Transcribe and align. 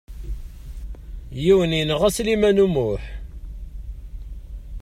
Yiwen 1.43 1.77
yenɣa 1.79 2.09
Sliman 2.15 2.63
U 2.65 2.67
Muḥ. 2.73 3.03